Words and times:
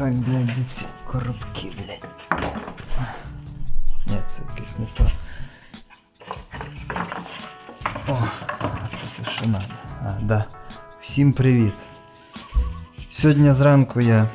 Так, 0.00 0.14
блядь, 0.14 0.46
де 0.46 0.64
ці 0.68 0.84
коробки, 1.06 1.72
блядь. 1.76 2.08
Ні, 4.06 4.16
це 4.28 4.42
якесь 4.50 4.74
не 4.78 4.86
то. 4.94 5.10
О, 8.08 8.18
це 8.90 9.22
те, 9.22 9.30
що 9.30 9.46
надо. 9.46 9.64
А, 10.02 10.20
да. 10.22 10.44
Всім 11.00 11.32
привіт. 11.32 11.72
Сьогодні 13.10 13.52
зранку 13.52 14.00
я 14.00 14.26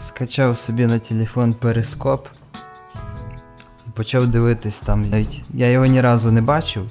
скачав 0.00 0.58
собі 0.58 0.86
на 0.86 0.98
телефон 0.98 1.52
перископ. 1.52 2.28
Почав 3.94 4.26
дивитись 4.26 4.78
там. 4.78 5.10
Навіть 5.10 5.42
я 5.54 5.70
його 5.70 5.86
ні 5.86 6.00
разу 6.00 6.32
не 6.32 6.42
бачив. 6.42 6.90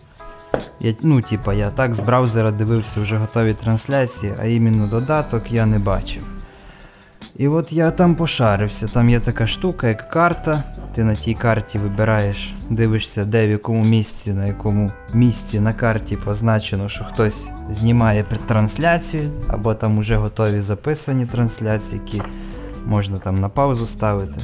Я, 0.79 0.93
ну, 1.01 1.21
типа, 1.21 1.53
я 1.53 1.69
так 1.69 1.95
з 1.95 1.99
браузера 1.99 2.51
дивився 2.51 3.01
вже 3.01 3.17
готові 3.17 3.53
трансляції, 3.53 4.33
а 4.39 4.45
іменно 4.45 4.87
додаток 4.87 5.51
я 5.51 5.65
не 5.65 5.79
бачив. 5.79 6.23
І 7.35 7.47
от 7.47 7.73
я 7.73 7.91
там 7.91 8.15
пошарився, 8.15 8.87
там 8.87 9.09
є 9.09 9.19
така 9.19 9.47
штука, 9.47 9.87
як 9.87 10.09
карта. 10.09 10.63
Ти 10.95 11.03
на 11.03 11.15
тій 11.15 11.33
карті 11.33 11.77
вибираєш, 11.77 12.53
дивишся, 12.69 13.25
де 13.25 13.47
в 13.47 13.49
якому 13.49 13.85
місці, 13.85 14.33
на 14.33 14.45
якому 14.45 14.91
місці 15.13 15.59
на 15.59 15.73
карті 15.73 16.15
позначено, 16.15 16.89
що 16.89 17.03
хтось 17.03 17.49
знімає 17.69 18.25
трансляцію, 18.47 19.29
або 19.47 19.73
там 19.73 19.97
уже 19.97 20.15
готові 20.15 20.61
записані 20.61 21.25
трансляції, 21.25 22.01
які 22.05 22.21
можна 22.85 23.17
там 23.17 23.39
на 23.39 23.49
паузу 23.49 23.85
ставити. 23.85 24.41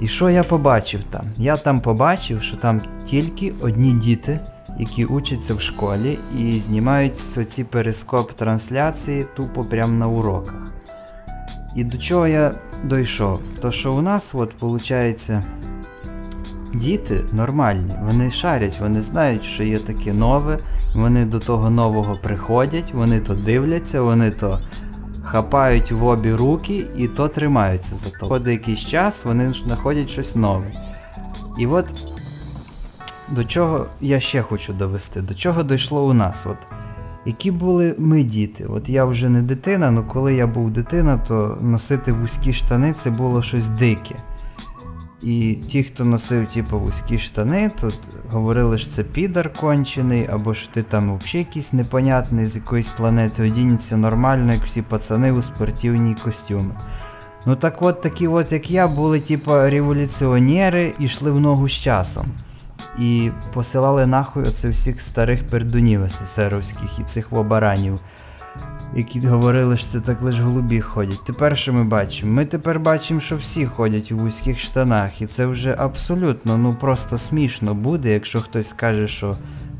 І 0.00 0.08
що 0.08 0.30
я 0.30 0.42
побачив 0.42 1.00
там? 1.10 1.24
Я 1.36 1.56
там 1.56 1.80
побачив, 1.80 2.42
що 2.42 2.56
там 2.56 2.80
тільки 3.04 3.52
одні 3.60 3.92
діти, 3.92 4.40
які 4.78 5.04
учаться 5.04 5.54
в 5.54 5.60
школі 5.60 6.18
і 6.38 6.58
знімають 6.58 7.18
ці 7.48 7.64
перископ 7.64 8.32
трансляції 8.32 9.26
тупо 9.36 9.64
прямо 9.64 9.92
на 9.92 10.06
уроках. 10.06 10.77
І 11.76 11.84
до 11.84 11.98
чого 11.98 12.26
я 12.26 12.52
дійшов? 12.84 13.40
То 13.60 13.72
що 13.72 13.94
у 13.94 14.00
нас, 14.00 14.34
от, 14.34 14.62
виходить, 14.62 15.30
діти 16.74 17.24
нормальні, 17.32 17.94
вони 18.02 18.30
шарять, 18.30 18.80
вони 18.80 19.02
знають, 19.02 19.44
що 19.44 19.64
є 19.64 19.78
таке 19.78 20.12
нове, 20.12 20.58
вони 20.94 21.24
до 21.24 21.38
того 21.38 21.70
нового 21.70 22.18
приходять, 22.22 22.94
вони 22.94 23.20
то 23.20 23.34
дивляться, 23.34 24.00
вони 24.00 24.30
то 24.30 24.58
хапають 25.24 25.92
в 25.92 26.04
обі 26.04 26.34
руки 26.34 26.86
і 26.96 27.08
то 27.08 27.28
тримаються 27.28 27.94
за 27.94 28.10
то. 28.10 28.26
Ходить 28.26 28.52
якийсь 28.52 28.80
час, 28.80 29.24
вони 29.24 29.54
знаходять 29.54 30.10
щось 30.10 30.36
нове. 30.36 30.72
І 31.58 31.66
от 31.66 31.86
до 33.28 33.44
чого 33.44 33.86
я 34.00 34.20
ще 34.20 34.42
хочу 34.42 34.72
довести, 34.72 35.20
до 35.20 35.34
чого 35.34 35.62
дійшло 35.62 36.06
у 36.06 36.12
нас. 36.12 36.46
От, 36.46 36.56
які 37.26 37.50
були 37.50 37.94
ми 37.98 38.22
діти. 38.22 38.64
От 38.64 38.88
я 38.88 39.04
вже 39.04 39.28
не 39.28 39.42
дитина, 39.42 39.88
але 39.88 40.02
коли 40.02 40.34
я 40.34 40.46
був 40.46 40.70
дитина, 40.70 41.18
то 41.18 41.58
носити 41.60 42.12
вузькі 42.12 42.52
штани 42.52 42.92
це 42.92 43.10
було 43.10 43.42
щось 43.42 43.66
дике. 43.66 44.14
І 45.22 45.58
ті, 45.68 45.82
хто 45.82 46.04
носив 46.04 46.46
типу, 46.46 46.78
вузькі 46.78 47.18
штани, 47.18 47.70
то 47.80 47.90
говорили, 48.30 48.78
що 48.78 48.90
це 48.90 49.04
підар 49.04 49.52
кончений, 49.52 50.26
або 50.30 50.54
що 50.54 50.72
ти 50.72 50.82
там 50.82 51.18
взагалі 51.18 51.38
якийсь 51.38 51.72
непонятний 51.72 52.46
з 52.46 52.56
якоїсь 52.56 52.88
планети, 52.88 53.42
одінеться 53.42 53.96
нормально, 53.96 54.52
як 54.52 54.64
всі 54.64 54.82
пацани 54.82 55.32
у 55.32 55.42
спортивні 55.42 56.16
костюми. 56.24 56.74
Ну 57.46 57.56
так 57.56 57.82
от 57.82 58.00
такі 58.00 58.28
от, 58.28 58.52
як 58.52 58.70
я, 58.70 58.88
були 58.88 59.20
типу, 59.20 59.52
революціонери 59.52 60.92
і 60.98 61.04
йшли 61.04 61.30
в 61.30 61.40
ногу 61.40 61.68
з 61.68 61.72
часом 61.72 62.26
і 63.00 63.30
посилали 63.54 64.06
нахуй 64.06 64.42
оце 64.42 64.68
всіх 64.68 65.00
старих 65.00 65.46
пердунів 65.46 66.10
СССРовських 66.10 66.98
і 66.98 67.02
цих 67.02 67.32
вобаранів, 67.32 68.00
які 68.96 69.20
говорили, 69.20 69.76
що 69.76 69.86
це 69.88 70.00
так 70.00 70.22
лише 70.22 70.42
голубі 70.42 70.80
ходять. 70.80 71.24
Тепер 71.24 71.58
що 71.58 71.72
ми 71.72 71.84
бачимо? 71.84 72.32
Ми 72.32 72.44
тепер 72.44 72.80
бачимо, 72.80 73.20
що 73.20 73.36
всі 73.36 73.66
ходять 73.66 74.12
у 74.12 74.16
вузьких 74.16 74.58
штанах, 74.58 75.22
і 75.22 75.26
це 75.26 75.46
вже 75.46 75.74
абсолютно, 75.78 76.58
ну 76.58 76.72
просто 76.72 77.18
смішно 77.18 77.74
буде, 77.74 78.12
якщо 78.12 78.40
хтось 78.40 78.68
скаже, 78.68 79.08
що 79.08 79.36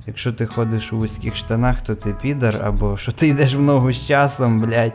якщо 0.06 0.32
ти 0.32 0.46
ходиш 0.46 0.92
у 0.92 0.98
вузьких 0.98 1.36
штанах, 1.36 1.82
то 1.82 1.94
ти 1.94 2.14
підар, 2.22 2.62
або 2.64 2.96
що 2.96 3.12
ти 3.12 3.28
йдеш 3.28 3.54
в 3.54 3.60
ногу 3.60 3.92
з 3.92 4.06
часом, 4.06 4.60
блядь. 4.60 4.92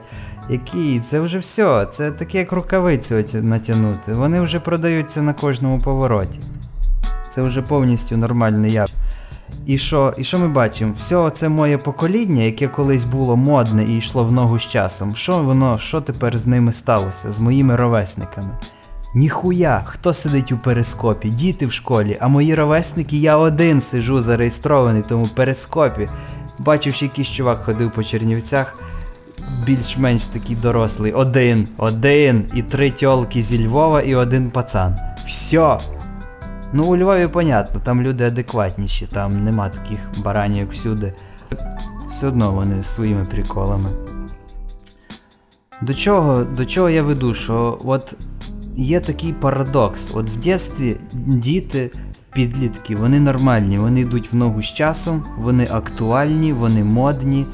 Який? 0.49 0.99
Це 0.99 1.19
вже 1.19 1.39
все. 1.39 1.87
Це 1.91 2.11
таке 2.11 2.37
як 2.37 2.51
рукавицю 2.51 3.15
натягнути. 3.33 4.13
Вони 4.13 4.41
вже 4.41 4.59
продаються 4.59 5.21
на 5.21 5.33
кожному 5.33 5.79
повороті. 5.79 6.39
Це 7.35 7.41
вже 7.41 7.61
повністю 7.61 8.17
нормальне 8.17 8.69
явище. 8.69 8.97
І 9.65 9.77
що 9.77 10.13
і 10.17 10.23
що 10.23 10.39
ми 10.39 10.47
бачимо? 10.47 10.93
Все 10.97 11.29
це 11.35 11.49
моє 11.49 11.77
покоління, 11.77 12.43
яке 12.43 12.67
колись 12.67 13.03
було 13.03 13.37
модне 13.37 13.83
і 13.83 13.97
йшло 13.97 14.23
в 14.23 14.31
ногу 14.31 14.59
з 14.59 14.61
часом. 14.61 15.15
Що 15.15 15.39
воно, 15.39 15.77
що 15.77 16.01
тепер 16.01 16.37
з 16.37 16.47
ними 16.47 16.73
сталося, 16.73 17.31
з 17.31 17.39
моїми 17.39 17.75
ровесниками? 17.75 18.49
Ніхуя, 19.15 19.81
хто 19.85 20.13
сидить 20.13 20.51
у 20.51 20.57
перископі? 20.57 21.29
Діти 21.29 21.65
в 21.65 21.71
школі, 21.71 22.17
а 22.19 22.27
мої 22.27 22.55
ровесники, 22.55 23.17
я 23.17 23.37
один 23.37 23.81
сижу 23.81 24.21
зареєстрований 24.21 25.03
тому 25.09 25.27
перископі. 25.27 26.09
Бачив, 26.59 26.93
що 26.93 27.05
якийсь 27.05 27.27
чувак 27.27 27.63
ходив 27.65 27.91
по 27.91 28.03
Чернівцях, 28.03 28.75
більш-менш 29.65 30.23
такий 30.23 30.55
дорослий. 30.55 31.11
Один, 31.11 31.67
один, 31.77 32.45
і 32.55 32.61
три 32.61 32.91
тьолки 32.91 33.41
зі 33.41 33.67
Львова, 33.67 34.01
і 34.01 34.15
один 34.15 34.49
пацан. 34.49 34.95
Все, 35.27 35.77
Ну 36.75 36.83
у 36.83 36.97
Львові 36.97 37.27
понятно, 37.27 37.81
там 37.83 38.01
люди 38.01 38.23
адекватніші, 38.23 39.05
там 39.05 39.43
нема 39.43 39.69
таких 39.69 39.99
баранів 40.23 40.69
всюди. 40.69 41.13
Все 42.11 42.27
одно 42.27 42.51
вони 42.51 42.83
своїми 42.83 43.25
приколами. 43.25 43.89
До 45.81 45.93
чого 45.93 46.43
до 46.43 46.65
чого 46.65 46.89
я 46.89 47.03
веду, 47.03 47.33
що 47.33 47.77
от 47.83 48.15
є 48.77 48.99
такий 48.99 49.33
парадокс. 49.33 50.09
От 50.13 50.29
в 50.29 50.35
дитинстві 50.35 50.97
діти, 51.13 51.91
підлітки, 52.33 52.95
вони 52.95 53.19
нормальні, 53.19 53.77
вони 53.79 54.01
йдуть 54.01 54.33
в 54.33 54.35
ногу 54.35 54.61
з 54.61 54.65
часом, 54.65 55.23
вони 55.37 55.67
актуальні, 55.71 56.53
вони 56.53 56.83
модні. 56.83 57.45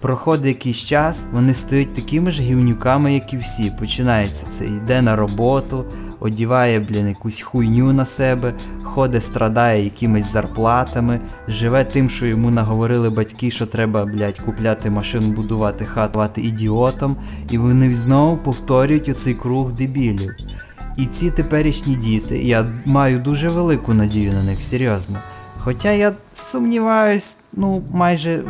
Проходить 0.00 0.46
якийсь 0.46 0.76
час, 0.76 1.26
вони 1.32 1.54
стають 1.54 1.94
такими 1.94 2.30
ж 2.30 2.42
гівнюками, 2.42 3.14
як 3.14 3.32
і 3.32 3.36
всі. 3.36 3.72
Починається 3.78 4.46
це, 4.52 4.66
йде 4.66 5.02
на 5.02 5.16
роботу 5.16 5.84
одіває, 6.20 6.80
блін, 6.80 7.08
якусь 7.08 7.40
хуйню 7.40 7.92
на 7.92 8.04
себе, 8.04 8.52
ходить, 8.82 9.24
страдає 9.24 9.84
якимись 9.84 10.32
зарплатами, 10.32 11.20
живе 11.48 11.84
тим, 11.84 12.10
що 12.10 12.26
йому 12.26 12.50
наговорили 12.50 13.10
батьки, 13.10 13.50
що 13.50 13.66
треба, 13.66 14.04
блядь, 14.04 14.38
купляти 14.38 14.90
машину, 14.90 15.32
будувати 15.32 15.84
хату, 15.84 16.20
бувати 16.20 16.40
ідіотом, 16.40 17.16
і 17.50 17.58
вони 17.58 17.94
знову 17.94 18.36
повторюють 18.36 19.08
оцей 19.08 19.34
круг 19.34 19.72
дебілів. 19.72 20.36
І 20.96 21.06
ці 21.06 21.30
теперішні 21.30 21.94
діти, 21.94 22.38
я 22.38 22.66
маю 22.86 23.18
дуже 23.18 23.48
велику 23.48 23.94
надію 23.94 24.32
на 24.32 24.42
них, 24.42 24.62
серйозно. 24.62 25.18
Хоча 25.58 25.92
я 25.92 26.12
сумніваюсь, 26.34 27.36
ну 27.52 27.82
майже 27.92 28.42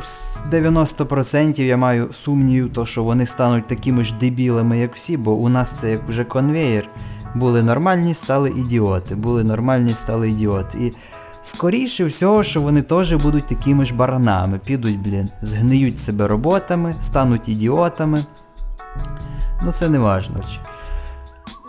90% 0.52 1.62
я 1.62 1.76
маю 1.76 2.12
сумнів, 2.12 2.72
то 2.72 2.86
що 2.86 3.04
вони 3.04 3.26
стануть 3.26 3.66
такими 3.66 4.04
ж 4.04 4.14
дебілами, 4.20 4.78
як 4.78 4.94
всі, 4.94 5.16
бо 5.16 5.32
у 5.32 5.48
нас 5.48 5.70
це 5.80 5.90
як 5.90 6.08
вже 6.08 6.24
конвеєр. 6.24 6.88
Були 7.34 7.62
нормальні, 7.62 8.14
стали 8.14 8.50
ідіоти. 8.50 9.14
Були 9.14 9.44
нормальні, 9.44 9.92
стали 9.92 10.30
ідіоти. 10.30 10.78
І 10.78 10.92
скоріше 11.42 12.04
всього, 12.04 12.42
що 12.42 12.62
вони 12.62 12.82
теж 12.82 13.12
будуть 13.12 13.46
такими 13.46 13.84
ж 13.84 13.94
баранами. 13.94 14.58
Підуть, 14.58 14.98
блін, 14.98 15.28
згниють 15.42 15.98
себе 15.98 16.28
роботами, 16.28 16.94
стануть 17.00 17.48
ідіотами. 17.48 18.24
Ну 19.62 19.72
це 19.72 19.88
не 19.88 19.98
важно. 19.98 20.40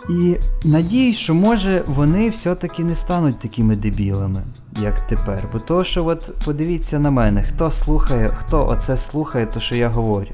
І 0.08 0.36
надіюсь, 0.64 1.16
що 1.16 1.34
може 1.34 1.82
вони 1.86 2.28
все-таки 2.28 2.84
не 2.84 2.94
стануть 2.94 3.38
такими 3.38 3.76
дебілами, 3.76 4.42
як 4.80 5.00
тепер. 5.00 5.48
Бо 5.52 5.58
то, 5.58 5.84
що 5.84 6.06
от 6.06 6.34
подивіться 6.44 6.98
на 6.98 7.10
мене, 7.10 7.42
хто 7.42 7.70
слухає, 7.70 8.28
хто 8.28 8.66
оце 8.66 8.96
слухає, 8.96 9.46
то 9.46 9.60
що 9.60 9.74
я 9.74 9.88
говорю. 9.88 10.30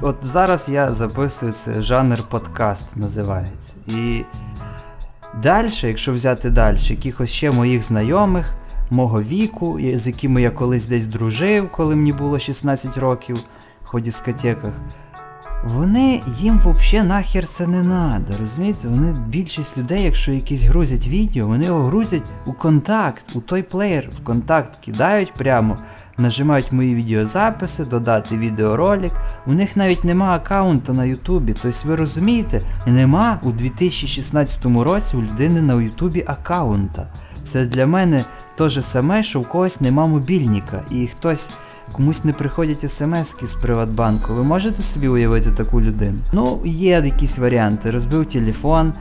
От 0.00 0.16
зараз 0.22 0.68
я 0.68 0.92
записую 0.92 1.52
це 1.52 1.82
жанр 1.82 2.18
подкаст 2.28 2.96
називається. 2.96 3.72
І 3.86 4.24
Далі, 5.42 5.68
якщо 5.82 6.12
взяти 6.12 6.50
далі, 6.50 6.78
якихось 6.80 7.30
ще 7.30 7.50
моїх 7.50 7.82
знайомих, 7.82 8.54
мого 8.90 9.22
віку, 9.22 9.80
з 9.94 10.06
якими 10.06 10.42
я 10.42 10.50
колись 10.50 10.84
десь 10.84 11.06
дружив, 11.06 11.70
коли 11.72 11.96
мені 11.96 12.12
було 12.12 12.38
16 12.38 12.98
років 12.98 13.38
в 13.92 14.00
дискотеках, 14.00 14.72
вони 15.64 16.22
їм 16.38 16.58
взагалі 16.58 17.08
нахер 17.08 17.48
це 17.48 17.66
не 17.66 17.82
треба. 17.82 18.40
розумієте? 18.40 18.88
Вони 18.88 19.14
більшість 19.26 19.78
людей, 19.78 20.02
якщо 20.02 20.32
якісь 20.32 20.62
грузять 20.62 21.08
відео, 21.08 21.46
вони 21.46 21.64
його 21.64 21.82
грузять 21.82 22.24
у 22.46 22.52
контакт, 22.52 23.36
у 23.36 23.40
той 23.40 23.62
плеєр, 23.62 24.08
в 24.20 24.24
контакт 24.24 24.76
кидають 24.84 25.34
прямо 25.34 25.76
нажимають 26.20 26.72
мої 26.72 26.94
відеозаписи, 26.94 27.84
додати 27.84 28.36
відеоролик. 28.36 29.12
У 29.46 29.52
них 29.52 29.76
навіть 29.76 30.04
нема 30.04 30.36
аккаунта 30.36 30.92
на 30.92 31.04
Ютубі. 31.04 31.54
Тобто 31.62 31.88
ви 31.88 31.96
розумієте, 31.96 32.60
нема 32.86 33.40
у 33.42 33.50
2016 33.50 34.64
році 34.64 35.16
у 35.16 35.22
людини 35.22 35.62
на 35.62 35.82
Ютубі 35.82 36.24
аккаунта. 36.26 37.06
Це 37.48 37.66
для 37.66 37.86
мене 37.86 38.24
те 38.56 38.68
ж 38.68 38.82
саме, 38.82 39.22
що 39.22 39.40
в 39.40 39.48
когось 39.48 39.80
нема 39.80 40.06
мобільника. 40.06 40.82
І 40.90 41.06
хтось 41.06 41.50
комусь 41.92 42.24
не 42.24 42.32
приходять 42.32 42.92
смски 42.92 43.46
з 43.46 43.54
Приватбанку. 43.54 44.32
Ви 44.32 44.42
можете 44.42 44.82
собі 44.82 45.08
уявити 45.08 45.50
таку 45.50 45.80
людину? 45.80 46.18
Ну, 46.32 46.60
є 46.64 47.02
якісь 47.04 47.38
варіанти. 47.38 47.90
Розбив 47.90 48.26
телефон, 48.26 48.92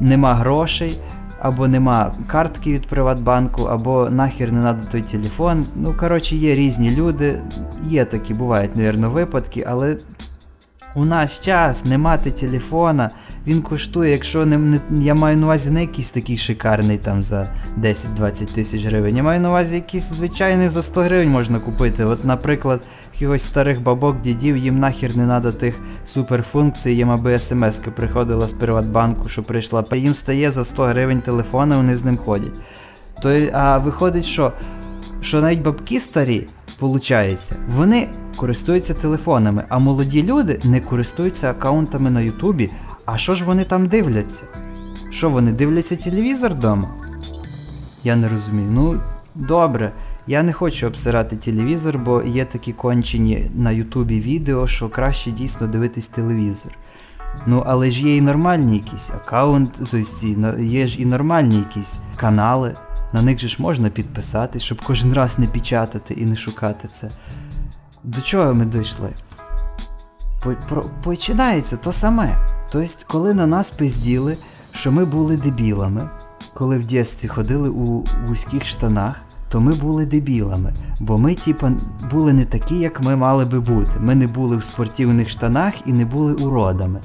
нема 0.00 0.34
грошей, 0.34 1.00
або 1.40 1.68
нема 1.68 2.12
картки 2.26 2.72
від 2.72 2.86
Приватбанку, 2.86 3.62
або 3.62 4.10
нахер 4.10 4.52
не 4.52 4.60
треба 4.60 4.80
той 4.90 5.02
телефон. 5.02 5.66
Ну, 5.76 5.94
коротше, 6.00 6.36
є 6.36 6.54
різні 6.54 6.90
люди, 6.90 7.40
є 7.86 8.04
такі, 8.04 8.34
бувають, 8.34 8.76
мабуть, 8.76 9.12
випадки, 9.12 9.64
але 9.68 9.96
у 10.94 11.04
наш 11.04 11.38
час 11.38 11.84
не 11.84 11.98
мати 11.98 12.30
телефона, 12.30 13.10
він 13.46 13.62
коштує, 13.62 14.12
якщо 14.12 14.46
не, 14.46 14.58
не 14.58 15.04
я 15.04 15.14
маю 15.14 15.36
на 15.36 15.46
увазі 15.46 15.70
не 15.70 15.80
якийсь 15.80 16.10
такий 16.10 16.38
шикарний 16.38 16.98
там 16.98 17.22
за 17.22 17.52
10-20 17.80 18.54
тисяч 18.54 18.84
гривень. 18.84 19.16
Я 19.16 19.22
маю 19.22 19.40
на 19.40 19.48
увазі 19.48 19.74
якийсь 19.74 20.08
звичайний 20.12 20.68
за 20.68 20.82
100 20.82 21.00
гривень 21.00 21.28
можна 21.28 21.58
купити. 21.58 22.04
От, 22.04 22.24
наприклад, 22.24 22.82
якихось 23.14 23.42
старих 23.42 23.82
бабок, 23.82 24.20
дідів, 24.20 24.56
їм 24.56 24.78
нахер 24.78 25.16
не 25.16 25.26
треба 25.26 25.52
тих 25.52 25.74
суперфункцій, 26.04 26.90
їм 26.90 27.10
аби 27.10 27.38
смс 27.38 27.78
приходила 27.96 28.48
з 28.48 28.52
Приватбанку, 28.52 29.28
що 29.28 29.42
прийшла. 29.42 29.84
Їм 29.92 30.14
стає 30.14 30.50
за 30.50 30.64
100 30.64 30.84
гривень 30.84 31.20
телефона, 31.20 31.76
вони 31.76 31.96
з 31.96 32.04
ним 32.04 32.16
ходять. 32.16 32.60
То, 33.22 33.48
А 33.52 33.78
виходить, 33.78 34.24
що, 34.24 34.52
що 35.20 35.40
навіть 35.40 35.62
бабки 35.62 36.00
старі. 36.00 36.46
Получається, 36.78 37.54
вони 37.68 38.08
користуються 38.36 38.94
телефонами, 38.94 39.64
а 39.68 39.78
молоді 39.78 40.22
люди 40.22 40.60
не 40.64 40.80
користуються 40.80 41.50
аккаунтами 41.50 42.10
на 42.10 42.20
Ютубі. 42.20 42.70
А 43.12 43.18
що 43.18 43.34
ж 43.34 43.44
вони 43.44 43.64
там 43.64 43.86
дивляться? 43.86 44.42
Що 45.10 45.30
вони 45.30 45.52
дивляться 45.52 45.96
телевізор 45.96 46.52
вдома? 46.52 46.88
Я 48.04 48.16
не 48.16 48.28
розумію. 48.28 48.68
Ну, 48.70 49.00
добре, 49.34 49.92
я 50.26 50.42
не 50.42 50.52
хочу 50.52 50.86
обсирати 50.86 51.36
телевізор, 51.36 51.98
бо 51.98 52.22
є 52.22 52.44
такі 52.44 52.72
кончені 52.72 53.50
на 53.54 53.70
Ютубі 53.70 54.20
відео, 54.20 54.66
що 54.66 54.88
краще 54.88 55.30
дійсно 55.30 55.66
дивитись 55.66 56.06
телевізор. 56.06 56.72
Ну, 57.46 57.62
але 57.66 57.90
ж 57.90 58.06
є 58.06 58.16
і 58.16 58.20
нормальні 58.20 58.76
якісь 58.76 59.10
аккаунти, 59.10 59.72
тобто 59.78 60.62
є 60.62 60.86
ж 60.86 61.02
і 61.02 61.06
нормальні 61.06 61.56
якісь 61.56 61.98
канали. 62.16 62.74
На 63.12 63.22
них 63.22 63.38
же 63.38 63.48
ж 63.48 63.56
можна 63.58 63.90
підписатись, 63.90 64.62
щоб 64.62 64.82
кожен 64.82 65.12
раз 65.12 65.38
не 65.38 65.46
печатати 65.46 66.14
і 66.14 66.24
не 66.24 66.36
шукати 66.36 66.88
це. 66.88 67.10
До 68.04 68.20
чого 68.20 68.54
ми 68.54 68.64
дійшли? 68.64 69.10
Починається 71.02 71.76
то 71.76 71.92
саме. 71.92 72.59
Тобто, 72.72 72.88
коли 73.06 73.34
на 73.34 73.46
нас 73.46 73.70
пизділи, 73.70 74.36
що 74.72 74.92
ми 74.92 75.04
були 75.04 75.36
дебілами, 75.36 76.08
коли 76.54 76.78
в 76.78 76.86
дитинстві 76.86 77.28
ходили 77.28 77.68
у 77.68 78.04
вузьких 78.26 78.64
штанах, 78.64 79.14
то 79.48 79.60
ми 79.60 79.72
були 79.72 80.06
дебілами. 80.06 80.72
Бо 81.00 81.18
ми, 81.18 81.34
типа, 81.34 81.72
були 82.10 82.32
не 82.32 82.44
такі, 82.44 82.74
як 82.74 83.00
ми 83.00 83.16
мали 83.16 83.44
би 83.44 83.60
бути. 83.60 83.90
Ми 84.00 84.14
не 84.14 84.26
були 84.26 84.56
в 84.56 84.64
спортивних 84.64 85.28
штанах 85.28 85.74
і 85.86 85.92
не 85.92 86.04
були 86.04 86.34
уродами. 86.34 87.00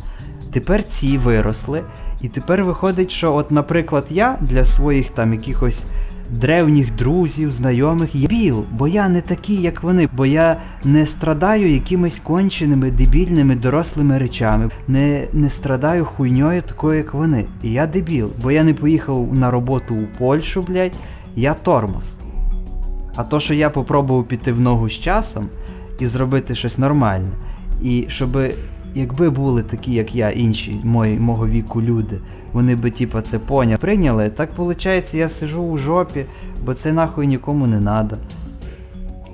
Тепер 0.54 0.84
ці 0.84 1.18
виросли, 1.18 1.82
і 2.22 2.28
тепер 2.28 2.64
виходить, 2.64 3.12
що, 3.12 3.36
от, 3.36 3.52
наприклад, 3.52 4.06
я 4.10 4.38
для 4.42 4.66
своїх 4.66 5.10
там 5.10 5.34
якихось 5.34 5.84
древніх 6.30 6.96
друзів, 6.96 7.52
знайомих 7.52 8.16
є 8.16 8.28
біл, 8.28 8.66
бо 8.72 8.88
я 8.88 9.10
не 9.10 9.22
такий, 9.22 9.62
як 9.62 9.84
вони, 9.84 10.10
бо 10.14 10.26
я 10.26 10.58
не 10.84 11.06
страдаю 11.06 11.74
якимись 11.74 12.20
конченими, 12.20 12.92
дебільними, 12.92 13.56
дорослими 13.56 14.18
речами, 14.18 14.70
не 14.88 15.28
не 15.34 15.50
страдаю 15.50 16.06
хуйньою 16.06 16.62
такою, 16.62 16.98
як 16.98 17.14
вони. 17.14 17.46
І 17.64 17.72
я 17.72 17.88
дебіл, 17.88 18.30
бо 18.42 18.52
я 18.52 18.64
не 18.64 18.74
поїхав 18.74 19.34
на 19.34 19.52
роботу 19.52 19.96
у 19.96 20.18
Польщу, 20.18 20.62
блядь, 20.62 20.96
я 21.36 21.54
тормоз. 21.54 22.18
А 23.16 23.24
то, 23.24 23.40
що 23.40 23.54
я 23.54 23.70
попробував 23.70 24.28
піти 24.28 24.52
в 24.52 24.60
ногу 24.60 24.90
з 24.90 24.94
часом 24.94 25.48
і 26.00 26.08
зробити 26.08 26.56
щось 26.56 26.78
нормальне, 26.78 27.30
і 27.82 28.06
щоб 28.08 28.38
якби 28.96 29.30
були 29.30 29.64
такі, 29.64 29.94
як 29.94 30.16
я, 30.16 30.30
інші 30.30 30.80
мої, 30.84 31.20
мого 31.20 31.48
віку 31.48 31.82
люди, 31.82 32.20
вони 32.54 32.76
би 32.76 32.92
типа 32.92 33.22
це 33.22 33.40
поняв 33.40 33.80
прийняли, 33.80 34.30
так 34.30 34.50
виходить, 34.58 35.14
я 35.14 35.30
сижу 35.30 35.64
у 35.64 35.78
жопі, 35.78 36.26
бо 36.66 36.74
це 36.74 36.94
нахуй 36.94 37.28
нікому 37.28 37.68
не 37.68 37.80
треба. 37.82 38.18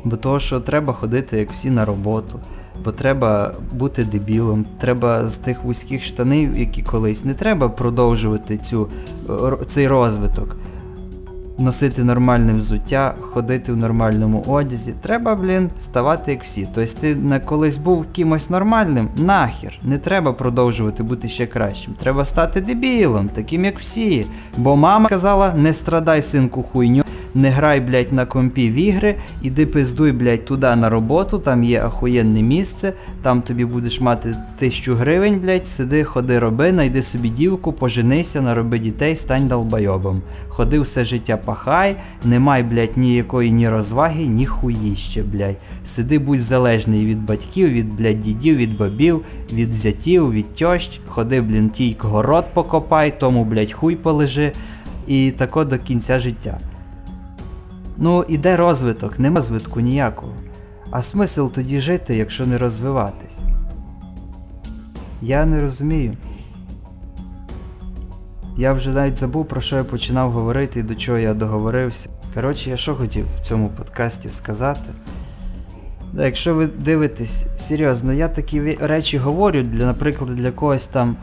Бо 0.03 0.17
того, 0.17 0.39
що 0.39 0.59
треба 0.59 0.93
ходити, 0.93 1.37
як 1.37 1.51
всі 1.51 1.69
на 1.69 1.85
роботу, 1.85 2.39
бо 2.85 2.91
треба 2.91 3.55
бути 3.73 4.03
дебілом, 4.03 4.65
треба 4.79 5.27
з 5.27 5.35
тих 5.35 5.63
вузьких 5.63 6.03
штанів, 6.03 6.57
які 6.57 6.81
колись, 6.81 7.25
не 7.25 7.33
треба 7.33 7.69
продовжувати 7.69 8.57
цю, 8.57 8.87
цей 9.69 9.87
розвиток 9.87 10.55
носити 11.61 12.03
нормальне 12.03 12.53
взуття, 12.53 13.13
ходити 13.21 13.73
в 13.73 13.77
нормальному 13.77 14.43
одязі. 14.47 14.93
Треба, 15.01 15.35
блін, 15.35 15.69
ставати 15.79 16.31
як 16.31 16.43
всі. 16.43 16.67
Тобто 16.75 16.93
ти 17.01 17.17
колись 17.45 17.77
був 17.77 18.05
кимось 18.11 18.49
нормальним, 18.49 19.09
нахер. 19.17 19.79
Не 19.83 19.97
треба 19.97 20.33
продовжувати 20.33 21.03
бути 21.03 21.29
ще 21.29 21.45
кращим. 21.45 21.93
Треба 21.99 22.25
стати 22.25 22.61
дебілом, 22.61 23.29
таким 23.29 23.65
як 23.65 23.79
всі. 23.79 24.25
Бо 24.57 24.75
мама 24.75 25.09
казала, 25.09 25.53
не 25.53 25.73
страдай, 25.73 26.21
синку, 26.21 26.63
хуйню. 26.63 27.03
Не 27.35 27.49
грай, 27.49 27.79
блядь, 27.79 28.13
на 28.13 28.25
компі 28.25 28.69
в 28.69 28.73
ігри, 28.73 29.15
іди 29.41 29.65
пиздуй, 29.65 30.11
блядь, 30.11 30.45
туди 30.45 30.75
на 30.75 30.89
роботу, 30.89 31.39
там 31.39 31.63
є 31.63 31.81
ахуєнне 31.81 32.41
місце, 32.41 32.93
там 33.21 33.41
тобі 33.41 33.65
будеш 33.65 34.01
мати 34.01 34.35
тисячу 34.59 34.95
гривень, 34.95 35.39
блядь, 35.39 35.67
сиди, 35.67 36.03
ходи, 36.03 36.39
роби, 36.39 36.71
найди 36.71 37.01
собі 37.01 37.29
дівку, 37.29 37.73
поженися, 37.73 38.41
нароби 38.41 38.79
дітей, 38.79 39.15
стань 39.15 39.47
долбойобом. 39.47 40.21
Ходи 40.49 40.79
все 40.79 41.05
життя 41.05 41.37
пахай, 41.37 41.95
не 42.23 42.39
май, 42.39 42.63
блядь, 42.63 42.97
ніякої 42.97 43.51
ні 43.51 43.69
розваги, 43.69 44.25
ні 44.25 44.45
хуїще, 44.45 45.23
блядь. 45.23 45.55
Сиди, 45.85 46.19
будь 46.19 46.39
залежний 46.39 47.05
від 47.05 47.25
батьків, 47.25 47.69
від, 47.69 47.95
блядь, 47.95 48.21
дідів, 48.21 48.55
від 48.55 48.77
бабів, 48.77 49.21
від 49.53 49.73
зятів, 49.73 50.31
від 50.31 50.53
тьощ, 50.55 50.99
ходи, 51.07 51.41
блін, 51.41 51.69
тій 51.69 51.95
город 51.99 52.45
покопай, 52.53 53.19
тому, 53.19 53.45
блядь, 53.45 53.71
хуй 53.71 53.95
полежи. 53.95 54.51
І 55.07 55.31
тако 55.31 55.63
до 55.63 55.77
кінця 55.77 56.19
життя. 56.19 56.59
Ну, 58.03 58.25
іде 58.27 58.57
розвиток, 58.57 59.19
нема 59.19 59.35
розвитку 59.35 59.79
ніякого. 59.79 60.33
А 60.91 61.01
смисл 61.01 61.47
тоді 61.47 61.79
жити, 61.79 62.15
якщо 62.15 62.45
не 62.45 62.57
розвиватись? 62.57 63.39
Я 65.21 65.45
не 65.45 65.61
розумію. 65.61 66.17
Я 68.57 68.73
вже 68.73 68.89
навіть 68.89 69.17
забув, 69.17 69.45
про 69.45 69.61
що 69.61 69.75
я 69.75 69.83
починав 69.83 70.31
говорити 70.31 70.79
і 70.79 70.83
до 70.83 70.95
чого 70.95 71.17
я 71.17 71.33
договорився. 71.33 72.09
Коротше, 72.33 72.69
я 72.69 72.77
що 72.77 72.95
хотів 72.95 73.25
в 73.37 73.47
цьому 73.47 73.69
подкасті 73.69 74.29
сказати. 74.29 74.89
Да, 76.13 76.25
Якщо 76.25 76.55
ви 76.55 76.67
дивитесь, 76.67 77.45
серйозно, 77.57 78.13
я 78.13 78.27
такі 78.27 78.77
речі 78.81 79.17
говорю, 79.17 79.61
для, 79.61 79.85
наприклад, 79.85 80.35
для 80.35 80.51
когось 80.51 80.85
там, 80.85 81.15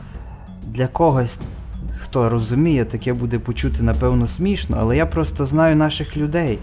для 0.66 0.86
когось 0.86 1.38
хто 2.08 2.28
розуміє, 2.28 2.84
таке 2.84 3.14
буде 3.14 3.38
почути, 3.38 3.82
напевно, 3.82 4.27
смішно, 4.27 4.77
але 4.81 4.96
я 4.96 5.06
просто 5.06 5.46
знаю 5.46 5.77
наших 5.77 6.17
людей. 6.17 6.58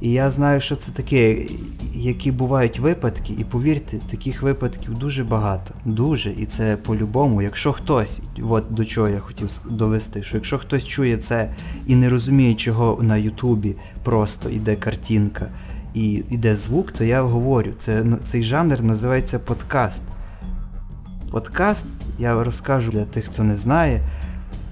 І 0.00 0.10
я 0.10 0.30
знаю, 0.30 0.60
що 0.60 0.76
це 0.76 0.92
таке, 0.92 1.36
які 1.94 2.32
бувають 2.32 2.78
випадки, 2.78 3.34
і 3.38 3.44
повірте, 3.44 3.98
таких 4.10 4.42
випадків 4.42 4.98
дуже 4.98 5.24
багато. 5.24 5.74
Дуже. 5.84 6.30
І 6.30 6.46
це 6.46 6.76
по-любому. 6.76 7.42
Якщо 7.42 7.72
хтось, 7.72 8.20
от 8.48 8.64
до 8.70 8.84
чого 8.84 9.08
я 9.08 9.18
хотів 9.18 9.50
довести, 9.70 10.22
що 10.22 10.36
якщо 10.36 10.58
хтось 10.58 10.84
чує 10.84 11.16
це 11.16 11.50
і 11.86 11.94
не 11.94 12.08
розуміє, 12.08 12.54
чого 12.54 13.02
на 13.02 13.16
Ютубі 13.16 13.76
просто 14.04 14.50
йде 14.50 14.76
картинка 14.76 15.48
і 15.94 16.12
йде 16.12 16.56
звук, 16.56 16.92
то 16.92 17.04
я 17.04 17.22
говорю, 17.22 17.70
це, 17.78 18.04
цей 18.28 18.42
жанр 18.42 18.82
називається 18.82 19.38
подкаст. 19.38 20.02
Подкаст, 21.30 21.84
я 22.18 22.44
розкажу 22.44 22.92
для 22.92 23.04
тих, 23.04 23.24
хто 23.24 23.42
не 23.42 23.56
знає 23.56 24.00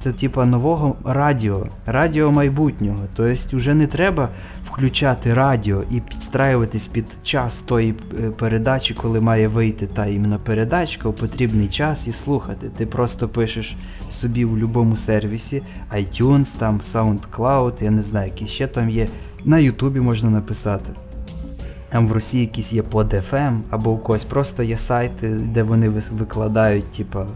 це 0.06 0.12
типа 0.12 0.46
нового 0.46 0.96
радіо, 1.04 1.66
радіо 1.86 2.32
майбутнього. 2.32 2.98
Тобто 3.14 3.56
вже 3.56 3.74
не 3.74 3.86
треба 3.86 4.28
включати 4.64 5.34
радіо 5.34 5.82
і 5.90 6.00
підстраюватись 6.00 6.86
під 6.86 7.04
час 7.22 7.58
тої 7.58 7.94
е, 8.20 8.30
передачі, 8.30 8.94
коли 8.94 9.20
має 9.20 9.48
вийти 9.48 9.86
та 9.86 10.06
іменно 10.06 10.38
передачка 10.38 11.08
у 11.08 11.12
потрібний 11.12 11.68
час 11.68 12.06
і 12.06 12.12
слухати. 12.12 12.70
Ти 12.76 12.86
просто 12.86 13.28
пишеш 13.28 13.76
собі 14.10 14.44
в 14.44 14.50
будь-якому 14.50 14.96
сервісі, 14.96 15.62
iTunes, 15.96 16.48
там 16.58 16.80
SoundCloud, 16.92 17.84
я 17.84 17.90
не 17.90 18.02
знаю, 18.02 18.30
які 18.34 18.46
ще 18.46 18.66
там 18.66 18.90
є. 18.90 19.08
На 19.44 19.58
Ютубі 19.58 20.00
можна 20.00 20.30
написати. 20.30 20.90
Там 21.88 22.06
в 22.06 22.12
Росії 22.12 22.40
якісь 22.40 22.72
є 22.72 22.82
под 22.82 23.14
FM, 23.14 23.60
або 23.70 23.90
у 23.90 23.98
когось 23.98 24.24
просто 24.24 24.62
є 24.62 24.76
сайти, 24.76 25.28
де 25.28 25.62
вони 25.62 25.88
викладають, 25.88 26.92
типа 26.92 27.26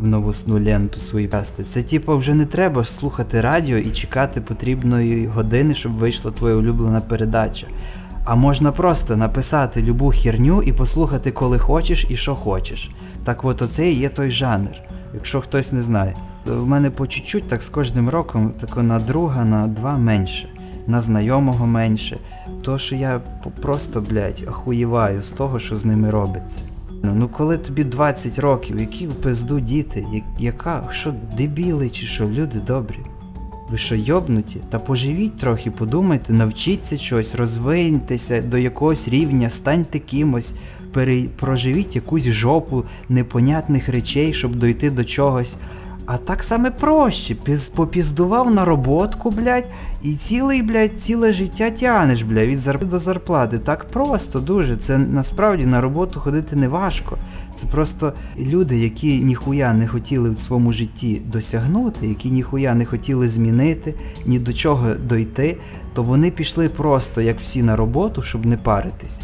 в 0.00 0.06
новосну 0.06 0.64
ленту 0.64 1.00
свої 1.00 1.28
касти. 1.28 1.64
Це 1.72 1.82
типу 1.82 2.16
вже 2.16 2.34
не 2.34 2.46
треба 2.46 2.84
слухати 2.84 3.40
радіо 3.40 3.76
і 3.78 3.90
чекати 3.90 4.40
потрібної 4.40 5.26
години, 5.26 5.74
щоб 5.74 5.92
вийшла 5.92 6.30
твоя 6.30 6.54
улюблена 6.54 7.00
передача. 7.00 7.66
А 8.24 8.34
можна 8.34 8.72
просто 8.72 9.16
написати 9.16 9.82
любу 9.82 10.12
херню 10.16 10.62
і 10.62 10.72
послухати, 10.72 11.30
коли 11.30 11.58
хочеш 11.58 12.06
і 12.08 12.16
що 12.16 12.34
хочеш. 12.34 12.90
Так 13.24 13.44
от 13.44 13.62
оце 13.62 13.90
і 13.90 13.98
є 13.98 14.08
той 14.08 14.30
жанр, 14.30 14.70
якщо 15.14 15.40
хтось 15.40 15.72
не 15.72 15.82
знає. 15.82 16.14
В 16.46 16.66
мене 16.66 16.90
по 16.90 17.06
чуть-чуть 17.06 17.48
так 17.48 17.62
з 17.62 17.68
кожним 17.68 18.08
роком 18.08 18.52
тако 18.60 18.82
на 18.82 18.98
друга, 18.98 19.44
на 19.44 19.66
два 19.66 19.98
менше. 19.98 20.48
на 20.86 21.00
знайомого 21.00 21.66
менше. 21.66 22.16
То 22.62 22.78
що 22.78 22.96
я 22.96 23.20
просто, 23.62 24.00
блядь, 24.00 24.44
охуєваю 24.48 25.22
з 25.22 25.28
того, 25.30 25.58
що 25.58 25.76
з 25.76 25.84
ними 25.84 26.10
робиться. 26.10 26.60
Ну, 27.02 27.28
коли 27.28 27.58
тобі 27.58 27.84
20 27.84 28.38
років, 28.38 28.80
які 28.80 29.06
в 29.06 29.14
пизду 29.14 29.60
діти, 29.60 30.06
яка, 30.38 30.88
що 30.90 31.14
дебіли 31.38 31.90
чи 31.90 32.06
що, 32.06 32.28
люди 32.28 32.60
добрі? 32.60 32.98
Ви 33.70 33.78
що 33.78 33.94
йобнуті? 33.94 34.60
Та 34.70 34.78
поживіть 34.78 35.38
трохи, 35.38 35.70
подумайте, 35.70 36.32
навчіться 36.32 36.98
чогось, 36.98 37.34
розвиньтеся 37.34 38.42
до 38.42 38.58
якогось 38.58 39.08
рівня, 39.08 39.50
станьте 39.50 39.98
кимось, 39.98 40.54
пере... 40.92 41.22
проживіть 41.22 41.96
якусь 41.96 42.24
жопу 42.24 42.84
непонятних 43.08 43.88
речей, 43.88 44.32
щоб 44.32 44.56
дойти 44.56 44.90
до 44.90 45.04
чогось. 45.04 45.56
А 46.06 46.18
так 46.18 46.42
саме 46.42 46.70
проще. 46.70 47.34
Піз... 47.34 47.66
Попіздував 47.66 48.54
на 48.54 48.64
роботку, 48.64 49.30
блядь, 49.30 49.66
і 50.02 50.14
цілий, 50.14 50.62
блядь, 50.62 51.00
ціле 51.00 51.32
життя 51.32 51.70
тянеш, 51.70 52.22
блядь, 52.22 52.48
від 52.48 52.58
зарплати 52.58 52.90
до 52.90 52.98
зарплати. 52.98 53.58
Так 53.58 53.84
просто, 53.84 54.40
дуже. 54.40 54.76
Це 54.76 54.98
насправді 54.98 55.66
на 55.66 55.80
роботу 55.80 56.20
ходити 56.20 56.56
не 56.56 56.68
важко. 56.68 57.18
Це 57.56 57.66
просто 57.66 58.12
люди, 58.38 58.78
які 58.78 59.20
ніхуя 59.20 59.72
не 59.72 59.88
хотіли 59.88 60.30
в 60.30 60.40
своєму 60.40 60.72
житті 60.72 61.22
досягнути, 61.32 62.08
які 62.08 62.30
ніхуя 62.30 62.74
не 62.74 62.84
хотіли 62.84 63.28
змінити, 63.28 63.94
ні 64.26 64.38
до 64.38 64.52
чого 64.52 64.94
дойти, 64.94 65.56
то 65.94 66.02
вони 66.02 66.30
пішли 66.30 66.68
просто, 66.68 67.20
як 67.20 67.40
всі, 67.40 67.62
на 67.62 67.76
роботу, 67.76 68.22
щоб 68.22 68.46
не 68.46 68.56
паритись. 68.56 69.20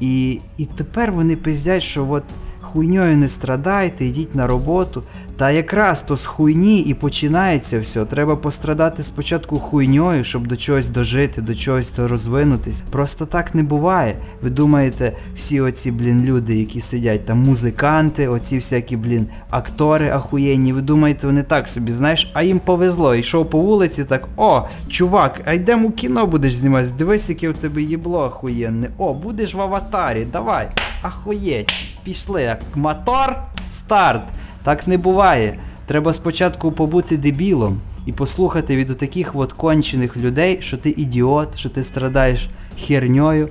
І 0.00 0.40
і 0.58 0.64
тепер 0.64 1.12
вони 1.12 1.36
пиздять, 1.36 1.82
що 1.82 2.10
от 2.10 2.24
хуйньою 2.60 3.16
не 3.16 3.28
страдайте, 3.28 4.04
йдіть 4.04 4.34
на 4.34 4.46
роботу. 4.46 5.02
Та 5.36 5.50
якраз 5.50 6.02
то 6.02 6.16
з 6.16 6.26
хуйні 6.26 6.80
і 6.80 6.94
починається 6.94 7.80
все. 7.80 8.04
Треба 8.04 8.36
пострадати 8.36 9.02
спочатку 9.02 9.58
хуйньою, 9.58 10.24
щоб 10.24 10.46
до 10.46 10.56
чогось 10.56 10.88
дожити, 10.88 11.42
до 11.42 11.54
чогось 11.54 11.92
розвинутись. 11.98 12.82
Просто 12.90 13.26
так 13.26 13.54
не 13.54 13.62
буває. 13.62 14.16
Ви 14.42 14.50
думаєте, 14.50 15.12
всі 15.36 15.60
оці, 15.60 15.90
блін, 15.90 16.24
люди, 16.24 16.56
які 16.56 16.80
сидять 16.80 17.26
там, 17.26 17.38
музиканти, 17.38 18.28
оці 18.28 18.56
всякі, 18.56 18.96
блін, 18.96 19.26
актори 19.50 20.10
ахуєнні, 20.10 20.72
ви 20.72 20.80
думаєте, 20.80 21.26
вони 21.26 21.42
так 21.42 21.68
собі, 21.68 21.92
знаєш, 21.92 22.30
а 22.34 22.42
їм 22.42 22.58
повезло. 22.58 23.14
Йшов 23.14 23.50
по 23.50 23.58
вулиці, 23.58 24.04
так, 24.04 24.28
о, 24.36 24.62
чувак, 24.88 25.40
а 25.44 25.52
йдемо 25.52 25.88
у 25.88 25.90
кіно 25.90 26.26
будеш 26.26 26.54
знімати, 26.54 26.88
дивись, 26.98 27.28
яке 27.28 27.48
у 27.48 27.52
тебе 27.52 27.82
їбло 27.82 28.24
ахуєнне. 28.24 28.90
О, 28.98 29.14
будеш 29.14 29.54
в 29.54 29.60
аватарі, 29.60 30.26
давай, 30.32 30.68
ахуєть. 31.02 31.72
Пішли, 32.04 32.42
як 32.42 32.58
мотор, 32.74 33.36
старт. 33.70 34.22
Так 34.64 34.88
не 34.88 34.98
буває. 34.98 35.58
Треба 35.86 36.12
спочатку 36.12 36.72
побути 36.72 37.16
дебілом 37.16 37.80
і 38.06 38.12
послухати 38.12 38.76
від 38.76 38.98
таких 38.98 39.36
от 39.36 39.52
кончених 39.52 40.16
людей, 40.16 40.58
що 40.60 40.78
ти 40.78 40.90
ідіот, 40.90 41.58
що 41.58 41.68
ти 41.68 41.82
страдаєш 41.82 42.48
херньою. 42.86 43.48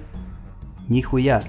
Ніхуя. 0.89 1.41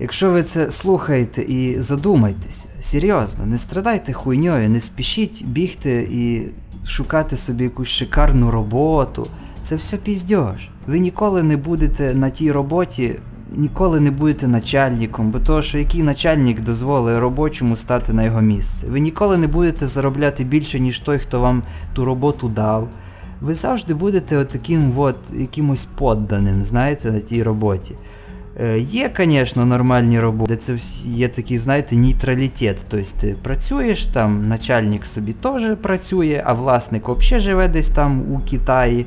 Якщо 0.00 0.30
ви 0.30 0.42
це 0.42 0.70
слухаєте 0.70 1.42
і 1.42 1.80
задумайтеся, 1.80 2.68
серйозно, 2.80 3.46
не 3.46 3.58
страдайте 3.58 4.12
хуйньою, 4.12 4.70
не 4.70 4.80
спішіть 4.80 5.44
бігти 5.46 6.08
і 6.12 6.42
шукати 6.86 7.36
собі 7.36 7.64
якусь 7.64 7.88
шикарну 7.88 8.50
роботу. 8.50 9.26
Це 9.62 9.76
все 9.76 9.96
піздьош. 9.96 10.68
Ви 10.86 10.98
ніколи 10.98 11.42
не 11.42 11.56
будете 11.56 12.14
на 12.14 12.30
тій 12.30 12.52
роботі 12.52 13.14
ніколи 13.52 14.00
не 14.00 14.10
будете 14.10 14.48
начальником, 14.48 15.30
бо 15.30 15.38
того, 15.38 15.62
що 15.62 15.78
який 15.78 16.02
начальник 16.02 16.60
дозволить 16.60 17.18
робочому 17.18 17.76
стати 17.76 18.12
на 18.12 18.22
його 18.22 18.40
місце. 18.40 18.86
Ви 18.86 19.00
ніколи 19.00 19.38
не 19.38 19.46
будете 19.46 19.86
заробляти 19.86 20.44
більше, 20.44 20.80
ніж 20.80 20.98
той, 20.98 21.18
хто 21.18 21.40
вам 21.40 21.62
ту 21.94 22.04
роботу 22.04 22.48
дав. 22.48 22.88
Ви 23.40 23.54
завжди 23.54 23.94
будете 23.94 24.36
отаким 24.36 24.92
от 24.96 25.16
якимось 25.34 25.84
подданим, 25.84 26.64
знаєте, 26.64 27.12
на 27.12 27.20
тій 27.20 27.42
роботі. 27.42 27.94
Е, 28.60 28.78
є, 28.78 29.10
звісно, 29.18 29.66
нормальні 29.66 30.20
роботи, 30.20 30.54
де 30.54 30.60
це 30.60 30.78
є 31.04 31.28
такий, 31.28 31.58
знаєте, 31.58 31.96
нейтралітет. 31.96 32.84
Тобто 32.88 33.10
ти 33.20 33.36
працюєш, 33.42 34.06
там 34.06 34.48
начальник 34.48 35.06
собі 35.06 35.32
теж 35.32 35.76
працює, 35.82 36.42
а 36.46 36.52
власник 36.52 37.08
взагалі 37.08 37.44
живе 37.44 37.68
десь 37.68 37.88
там 37.88 38.32
у 38.32 38.38
Китаї. 38.50 39.06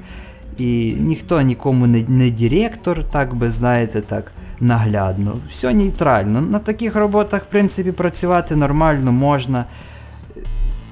І 0.61 0.95
ніхто 0.99 1.41
нікому 1.41 1.87
не 1.87 2.03
не 2.07 2.31
директор, 2.31 3.03
так 3.03 3.35
би 3.35 3.51
знаєте, 3.51 4.01
так 4.01 4.31
наглядно. 4.59 5.37
Все 5.49 5.73
нейтрально. 5.73 6.41
На 6.41 6.59
таких 6.59 6.95
роботах, 6.95 7.41
в 7.41 7.45
принципі, 7.45 7.91
працювати 7.91 8.55
нормально 8.55 9.11
можна. 9.11 9.65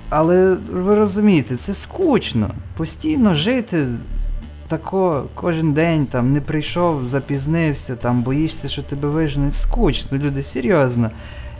Але 0.09 0.57
ви 0.71 0.95
розумієте, 0.95 1.57
це 1.57 1.73
скучно. 1.73 2.49
Постійно 2.77 3.35
жити 3.35 3.87
тако 4.67 5.25
кожен 5.33 5.73
день 5.73 6.05
там 6.05 6.33
не 6.33 6.41
прийшов, 6.41 7.07
запізнився, 7.07 7.95
там 7.95 8.23
боїшся, 8.23 8.67
що 8.67 8.81
тебе 8.81 9.09
виженуть. 9.09 9.55
Скучно, 9.55 10.17
люди, 10.17 10.43
серйозно. 10.43 11.11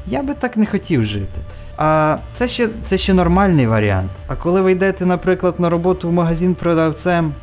Я 0.07 0.23
би 0.23 0.33
так 0.33 0.57
не 0.57 0.65
хотів 0.65 1.03
жити. 1.03 1.41
А 1.77 2.17
це 2.33 2.47
ще 2.47 2.69
це 2.83 2.97
ще 2.97 3.13
нормальний 3.13 3.67
варіант. 3.67 4.11
А 4.27 4.35
коли 4.35 4.61
ви 4.61 4.71
йдете, 4.71 5.05
наприклад, 5.05 5.59
на 5.59 5.69
роботу 5.69 6.09
в 6.09 6.13
магазин 6.13 6.55
продавцем, 6.55 7.33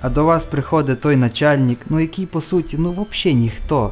а 0.00 0.10
до 0.10 0.24
вас 0.24 0.44
приходить 0.44 1.00
той 1.00 1.16
начальник, 1.16 1.78
ну 1.90 2.00
який 2.00 2.26
по 2.26 2.40
суті, 2.40 2.76
ну 2.78 2.90
взагалі 2.90 3.40
ніхто. 3.40 3.90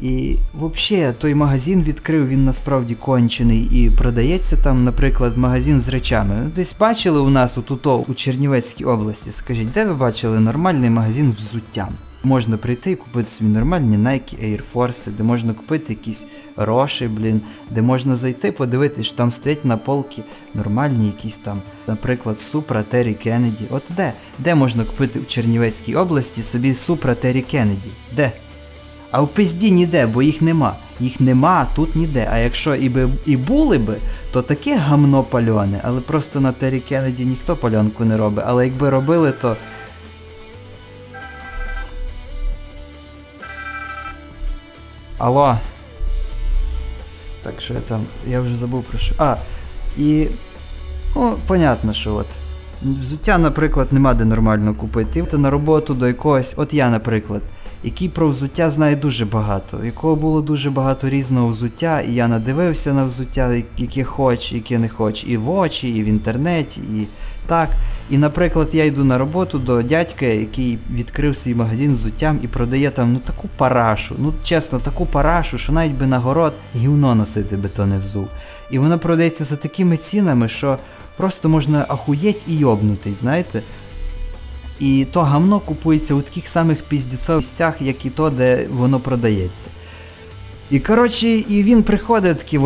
І 0.00 0.36
взагалі 0.54 1.14
той 1.18 1.34
магазин 1.34 1.82
відкрив, 1.82 2.28
він 2.28 2.44
насправді 2.44 2.94
кончений 2.94 3.68
і 3.72 3.90
продається 3.90 4.56
там, 4.56 4.84
наприклад, 4.84 5.36
магазин 5.36 5.80
з 5.80 5.88
речами. 5.88 6.40
Ну, 6.44 6.50
десь 6.56 6.76
бачили 6.80 7.20
у 7.20 7.30
нас 7.30 7.58
отут 7.58 7.86
у 7.86 8.14
Чернівецькій 8.14 8.84
області, 8.84 9.32
скажіть, 9.32 9.72
де 9.72 9.84
ви 9.84 9.94
бачили 9.94 10.40
нормальний 10.40 10.90
магазин 10.90 11.34
взуттям? 11.38 11.88
Можна 12.24 12.56
прийти 12.56 12.90
і 12.90 12.96
купити 12.96 13.30
собі 13.30 13.50
нормальні 13.50 13.96
Nike 13.96 14.44
Air 14.44 14.60
Force, 14.74 15.10
де 15.10 15.22
можна 15.22 15.54
купити 15.54 15.92
якісь 15.92 16.24
роші, 16.56 17.08
блін, 17.08 17.40
де 17.70 17.82
можна 17.82 18.14
зайти, 18.14 18.52
подивитись, 18.52 19.06
що 19.06 19.16
там 19.16 19.30
стоять 19.30 19.64
на 19.64 19.76
полки 19.76 20.22
нормальні 20.54 21.06
якісь 21.06 21.36
там, 21.36 21.62
наприклад, 21.86 22.36
Supra 22.36 22.84
Terry 22.94 23.26
Kennedy. 23.26 23.64
От 23.70 23.82
де? 23.96 24.12
Де 24.38 24.54
можна 24.54 24.84
купити 24.84 25.20
в 25.20 25.26
Чернівецькій 25.26 25.94
області 25.94 26.42
собі 26.42 26.72
Supra 26.72 27.24
Terry 27.24 27.54
Kennedy? 27.54 27.88
Де? 28.16 28.32
А 29.10 29.20
в 29.20 29.28
пизді 29.28 29.70
ніде, 29.70 30.06
бо 30.06 30.22
їх 30.22 30.42
нема. 30.42 30.76
Їх 31.00 31.20
нема 31.20 31.66
тут 31.76 31.96
ніде. 31.96 32.28
А 32.32 32.38
якщо 32.38 32.74
і 32.74 32.88
би 32.88 33.08
і 33.26 33.36
були 33.36 33.78
би, 33.78 33.96
то 34.32 34.42
таке 34.42 34.76
гамно 34.76 35.22
пальоне, 35.22 35.80
але 35.84 36.00
просто 36.00 36.40
на 36.40 36.52
Террі 36.52 36.80
Кеннеді 36.80 37.24
ніхто 37.24 37.56
пальонку 37.56 38.04
не 38.04 38.16
робить. 38.16 38.44
Але 38.48 38.66
якби 38.66 38.90
робили, 38.90 39.32
то 39.32 39.56
Алло. 45.22 45.58
Так, 47.42 47.60
що 47.60 47.74
я 47.74 47.80
там... 47.80 48.06
Я 48.26 48.40
вже 48.40 48.56
забув 48.56 48.84
про 48.84 48.98
що. 48.98 49.14
А, 49.18 49.36
і... 49.98 50.26
Ну, 51.16 51.36
понятно, 51.46 51.92
що 51.92 52.14
от. 52.14 52.26
Взуття, 52.82 53.38
наприклад, 53.38 53.88
нема 53.92 54.14
де 54.14 54.24
нормально 54.24 54.74
купити. 54.74 55.22
Ти 55.22 55.38
на 55.38 55.50
роботу 55.50 55.94
до 55.94 56.06
якогось... 56.06 56.54
От 56.56 56.74
я, 56.74 56.90
наприклад, 56.90 57.42
який 57.84 58.08
про 58.08 58.28
взуття 58.28 58.70
знає 58.70 58.96
дуже 58.96 59.24
багато, 59.24 59.84
якого 59.84 60.16
було 60.16 60.40
дуже 60.40 60.70
багато 60.70 61.10
різного 61.10 61.48
взуття, 61.48 62.00
і 62.00 62.14
я 62.14 62.28
надивився 62.28 62.92
на 62.92 63.04
взуття, 63.04 63.62
яке 63.78 64.04
хоч, 64.04 64.52
яке 64.52 64.78
не 64.78 64.88
хоч, 64.88 65.24
і 65.24 65.36
в 65.36 65.50
очі, 65.50 65.88
і 65.88 66.02
в 66.02 66.06
інтернеті, 66.06 66.80
і 66.80 67.06
так. 67.46 67.70
І, 68.10 68.18
наприклад, 68.18 68.68
я 68.72 68.84
йду 68.84 69.04
на 69.04 69.18
роботу 69.18 69.58
до 69.58 69.82
дядька, 69.82 70.26
який 70.26 70.78
відкрив 70.90 71.36
свій 71.36 71.54
магазин 71.54 71.94
з 71.94 71.98
взуттям 71.98 72.38
і 72.42 72.48
продає 72.48 72.90
там 72.90 73.12
ну 73.12 73.18
таку 73.18 73.48
парашу, 73.56 74.14
ну 74.18 74.34
чесно, 74.44 74.78
таку 74.78 75.06
парашу, 75.06 75.58
що 75.58 75.72
навіть 75.72 75.92
би 75.92 76.06
на 76.06 76.18
город 76.18 76.52
гівно 76.76 77.14
носити 77.14 77.56
би 77.56 77.68
то 77.68 77.86
не 77.86 77.98
взув. 77.98 78.28
І 78.70 78.78
вона 78.78 78.98
продається 78.98 79.44
за 79.44 79.56
такими 79.56 79.96
цінами, 79.96 80.48
що 80.48 80.78
просто 81.16 81.48
можна 81.48 81.86
ахуєть 81.88 82.44
і 82.46 82.56
йобнутись, 82.56 83.20
знаєте. 83.20 83.62
І 84.80 85.06
то 85.12 85.20
гамно 85.20 85.60
купується 85.60 86.14
у 86.14 86.22
таких 86.22 86.48
самих 86.48 86.82
піздіцових 86.82 87.44
місцях, 87.44 87.74
як 87.80 88.06
і 88.06 88.10
то, 88.10 88.30
де 88.30 88.66
воно 88.72 89.00
продається. 89.00 89.68
І 90.72 90.80
коротше, 90.80 91.28
і 91.28 91.62
він 91.62 91.82
приходить 91.82 92.38
такий 92.38 92.60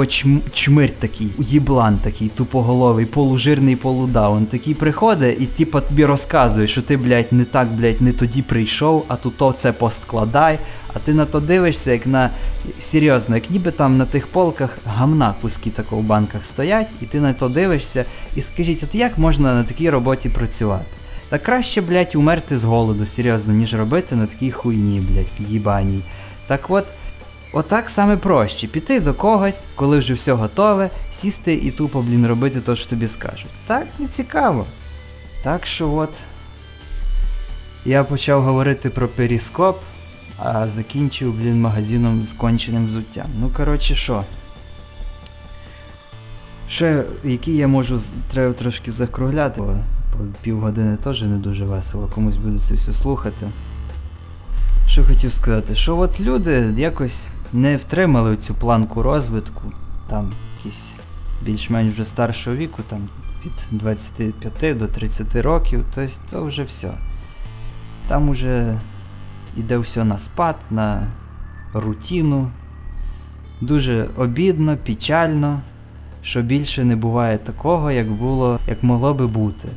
чмирь 0.52 0.90
такий, 0.90 1.30
їблан 1.38 1.98
такий, 1.98 2.28
тупоголовий, 2.28 3.06
полужирний 3.06 3.76
полудаун. 3.76 4.46
Такий 4.46 4.74
приходить 4.74 5.40
і 5.40 5.46
типа 5.46 5.80
тобі 5.80 6.04
розказує, 6.04 6.66
що 6.66 6.82
ти, 6.82 6.96
блядь, 6.96 7.32
не 7.32 7.44
так, 7.44 7.68
блядь, 7.68 8.02
не 8.02 8.12
тоді 8.12 8.42
прийшов, 8.42 9.04
а 9.08 9.16
тут 9.16 9.36
то 9.36 9.54
це 9.58 9.72
посткладай, 9.72 10.58
а 10.94 10.98
ти 10.98 11.14
на 11.14 11.24
то 11.24 11.40
дивишся, 11.40 11.92
як 11.92 12.06
на... 12.06 12.30
Серйозно, 12.78 13.34
як 13.34 13.50
ніби 13.50 13.70
там 13.70 13.96
на 13.96 14.04
тих 14.04 14.26
полках 14.26 14.78
гамна 14.84 15.34
куски 15.42 15.70
тако 15.70 15.96
в 15.96 16.02
банках 16.02 16.44
стоять, 16.44 16.88
і 17.02 17.04
ти 17.04 17.20
на 17.20 17.32
то 17.32 17.48
дивишся 17.48 18.04
і 18.36 18.42
скажіть, 18.42 18.82
от 18.82 18.94
як 18.94 19.18
можна 19.18 19.54
на 19.54 19.64
такій 19.64 19.90
роботі 19.90 20.28
працювати? 20.28 20.84
Та 21.28 21.38
краще, 21.38 21.80
блядь, 21.80 22.16
умерти 22.16 22.56
з 22.56 22.64
голоду, 22.64 23.06
серйозно, 23.06 23.54
ніж 23.54 23.74
робити 23.74 24.16
на 24.16 24.26
такій 24.26 24.50
хуйні, 24.50 25.00
блядь, 25.00 25.50
їбаній. 25.50 26.02
Так 26.46 26.70
от. 26.70 26.84
Отак 27.52 27.90
саме 27.90 28.16
проще 28.16 28.66
піти 28.66 29.00
до 29.00 29.14
когось, 29.14 29.64
коли 29.74 29.98
вже 29.98 30.14
все 30.14 30.32
готове, 30.32 30.90
сісти 31.12 31.54
і 31.54 31.70
тупо, 31.70 32.02
блін, 32.02 32.26
робити 32.26 32.60
те, 32.60 32.76
що 32.76 32.90
тобі 32.90 33.08
скажуть. 33.08 33.50
Так 33.66 33.86
не 33.98 34.06
цікаво. 34.06 34.66
Так 35.42 35.66
що 35.66 35.92
от. 35.92 36.10
Я 37.84 38.04
почав 38.04 38.42
говорити 38.42 38.90
про 38.90 39.08
періскоп, 39.08 39.80
а 40.38 40.68
закінчив, 40.68 41.34
блін, 41.34 41.60
магазином 41.60 42.24
з 42.24 42.32
конченим 42.32 42.86
взуттям. 42.86 43.26
Ну, 43.40 43.50
коротше, 43.56 43.94
що? 43.94 44.24
Ще, 46.68 47.04
які 47.24 47.56
я 47.56 47.68
можу, 47.68 48.00
треба 48.30 48.52
трошки 48.52 48.92
закругляти, 48.92 49.60
бо 49.60 49.76
по 50.12 50.24
півгодини 50.42 50.96
теж 50.96 51.22
не 51.22 51.36
дуже 51.36 51.64
весело, 51.64 52.10
комусь 52.14 52.36
буде 52.36 52.58
це 52.58 52.74
все 52.74 52.92
слухати. 52.92 53.48
Що 54.86 55.04
хотів 55.04 55.32
сказати, 55.32 55.74
що 55.74 55.98
от 55.98 56.20
люди 56.20 56.74
якось 56.76 57.28
не 57.56 57.76
втримали 57.76 58.36
цю 58.36 58.54
планку 58.54 59.02
розвитку, 59.02 59.62
там 60.08 60.32
якісь 60.56 60.92
більш-менш 61.42 61.92
вже 61.92 62.04
старшого 62.04 62.56
віку, 62.56 62.82
там 62.88 63.08
від 63.44 63.78
25 63.78 64.78
до 64.78 64.88
30 64.88 65.36
років, 65.36 65.84
тобто 65.94 66.12
то 66.30 66.44
вже 66.44 66.62
все. 66.62 66.90
Там 68.08 68.28
уже 68.28 68.80
йде 69.56 69.78
все 69.78 70.04
на 70.04 70.18
спад, 70.18 70.56
на 70.70 71.06
рутину. 71.72 72.50
Дуже 73.60 74.08
обідно, 74.16 74.76
печально, 74.76 75.60
що 76.22 76.42
більше 76.42 76.84
не 76.84 76.96
буває 76.96 77.38
такого, 77.38 77.90
як 77.90 78.12
було, 78.12 78.58
як 78.68 78.82
могло 78.82 79.14
би 79.14 79.26
бути. 79.26 79.68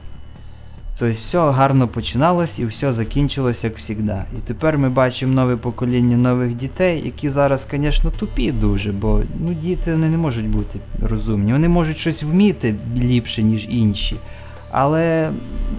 Тобто 0.99 1.13
все 1.13 1.51
гарно 1.51 1.87
починалось 1.87 2.59
і 2.59 2.65
все 2.65 2.93
закінчилось 2.93 3.63
як 3.63 3.79
завжди. 3.79 4.23
І 4.37 4.47
тепер 4.47 4.77
ми 4.77 4.89
бачимо 4.89 5.33
нове 5.33 5.57
покоління 5.57 6.17
нових 6.17 6.55
дітей, 6.55 7.01
які 7.05 7.29
зараз, 7.29 7.67
звісно, 7.71 8.11
тупі 8.11 8.51
дуже, 8.51 8.91
бо 8.91 9.21
ну, 9.39 9.53
діти 9.53 9.91
вони 9.91 10.09
не 10.09 10.17
можуть 10.17 10.47
бути 10.47 10.79
розумні. 11.01 11.51
Вони 11.51 11.69
можуть 11.69 11.97
щось 11.97 12.23
вміти 12.23 12.75
ліпше, 12.97 13.43
ніж 13.43 13.67
інші. 13.69 14.15
Але, 14.71 15.31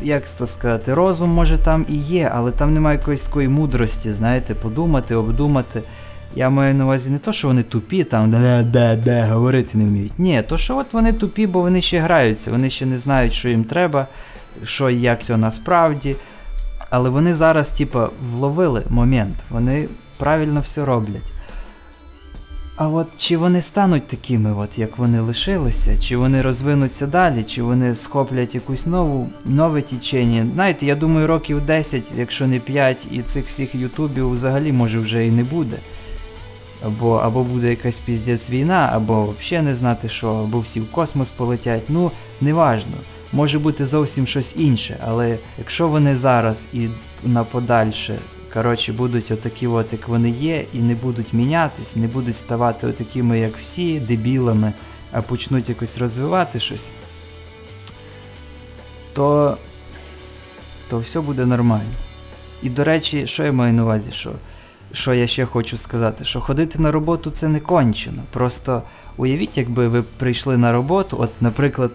як 0.02 0.28
то 0.38 0.46
сказати, 0.46 0.94
розум 0.94 1.30
може 1.30 1.58
там 1.58 1.86
і 1.88 1.96
є, 1.96 2.32
але 2.34 2.50
там 2.50 2.74
немає 2.74 2.98
якоїсь 2.98 3.22
такої 3.22 3.48
мудрості, 3.48 4.12
знаєте, 4.12 4.54
подумати, 4.54 5.14
обдумати. 5.14 5.82
Я 6.36 6.50
маю 6.50 6.74
на 6.74 6.84
увазі 6.84 7.10
не 7.10 7.18
то, 7.18 7.32
що 7.32 7.48
вони 7.48 7.62
тупі, 7.62 8.04
там 8.04 8.30
де, 8.30 8.62
де, 8.62 8.96
де, 8.96 9.22
говорити 9.22 9.78
не 9.78 9.84
вміють. 9.84 10.18
Ні, 10.18 10.42
то 10.48 10.58
що 10.58 10.76
от 10.76 10.92
вони 10.92 11.12
тупі, 11.12 11.46
бо 11.46 11.60
вони 11.60 11.80
ще 11.80 11.98
граються, 11.98 12.50
вони 12.50 12.70
ще 12.70 12.86
не 12.86 12.98
знають, 12.98 13.32
що 13.32 13.48
їм 13.48 13.64
треба, 13.64 14.06
що 14.64 14.90
і 14.90 15.00
як 15.00 15.20
все 15.20 15.36
насправді. 15.36 16.16
Але 16.90 17.10
вони 17.10 17.34
зараз, 17.34 17.68
типа, 17.68 18.08
вловили 18.22 18.82
момент, 18.88 19.36
вони 19.50 19.88
правильно 20.18 20.60
все 20.60 20.84
роблять. 20.84 21.32
А 22.82 22.88
от 22.88 23.06
чи 23.16 23.36
вони 23.36 23.62
стануть 23.62 24.06
такими, 24.06 24.54
от, 24.54 24.78
як 24.78 24.98
вони 24.98 25.20
лишилися, 25.20 25.98
чи 25.98 26.16
вони 26.16 26.42
розвинуться 26.42 27.06
далі, 27.06 27.44
чи 27.44 27.62
вони 27.62 27.94
схоплять 27.94 28.54
якусь 28.54 28.86
нову, 28.86 29.28
нове 29.44 29.82
тічення. 29.82 30.46
Знаєте, 30.54 30.86
я 30.86 30.94
думаю, 30.94 31.26
років 31.26 31.66
10, 31.66 32.12
якщо 32.16 32.46
не 32.46 32.58
5, 32.58 33.08
і 33.10 33.22
цих 33.22 33.46
всіх 33.46 33.74
ютубів 33.74 34.30
взагалі 34.30 34.72
може 34.72 34.98
вже 34.98 35.26
і 35.26 35.30
не 35.30 35.44
буде. 35.44 35.76
Або, 36.86 37.16
або 37.16 37.44
буде 37.44 37.70
якась 37.70 37.98
піздець 37.98 38.50
війна, 38.50 38.90
або 38.92 39.34
взагалі 39.38 39.66
не 39.66 39.74
знати 39.74 40.08
що, 40.08 40.34
або 40.34 40.60
всі 40.60 40.80
в 40.80 40.90
космос 40.90 41.30
полетять. 41.30 41.82
Ну, 41.88 42.10
неважно. 42.40 42.94
Може 43.32 43.58
бути 43.58 43.86
зовсім 43.86 44.26
щось 44.26 44.56
інше, 44.56 44.96
але 45.06 45.38
якщо 45.58 45.88
вони 45.88 46.16
зараз 46.16 46.68
і 46.72 46.88
на 47.24 47.44
подальше, 47.44 48.18
коротше, 48.52 48.92
будуть 48.92 49.30
отакі 49.30 49.66
от, 49.66 49.92
як 49.92 50.08
вони 50.08 50.30
є, 50.30 50.64
і 50.72 50.78
не 50.78 50.94
будуть 50.94 51.32
мінятись, 51.32 51.96
не 51.96 52.06
будуть 52.06 52.36
ставати 52.36 52.86
отакими, 52.86 53.38
як 53.38 53.56
всі, 53.56 54.00
дебілами, 54.00 54.72
а 55.12 55.22
почнуть 55.22 55.68
якось 55.68 55.98
розвивати 55.98 56.60
щось, 56.60 56.90
то, 59.12 59.56
то 60.88 60.98
все 60.98 61.20
буде 61.20 61.46
нормально. 61.46 61.94
І 62.62 62.70
до 62.70 62.84
речі, 62.84 63.26
що 63.26 63.44
я 63.44 63.52
маю 63.52 63.72
на 63.72 63.82
увазі, 63.82 64.12
що, 64.12 64.32
що 64.92 65.14
я 65.14 65.26
ще 65.26 65.46
хочу 65.46 65.76
сказати, 65.76 66.24
що 66.24 66.40
ходити 66.40 66.78
на 66.78 66.90
роботу 66.90 67.30
це 67.30 67.48
не 67.48 67.60
кончено. 67.60 68.22
Просто 68.30 68.82
уявіть, 69.16 69.58
якби 69.58 69.88
ви 69.88 70.02
прийшли 70.02 70.56
на 70.56 70.72
роботу, 70.72 71.16
от, 71.20 71.30
наприклад, 71.42 71.90